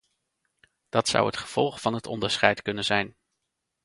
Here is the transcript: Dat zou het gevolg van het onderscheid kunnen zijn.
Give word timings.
Dat 0.89 1.07
zou 1.07 1.25
het 1.25 1.37
gevolg 1.37 1.81
van 1.81 1.93
het 1.93 2.07
onderscheid 2.07 2.61
kunnen 2.61 2.83
zijn. 2.85 3.15